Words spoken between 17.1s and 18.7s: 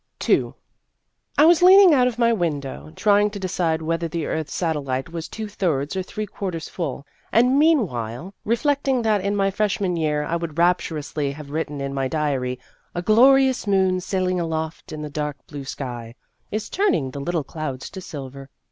the little clouds to silver."